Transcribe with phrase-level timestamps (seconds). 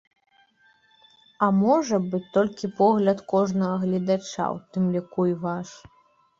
[1.47, 5.69] А можа быць толькі погляд кожнага гледача, у тым ліку і ваш.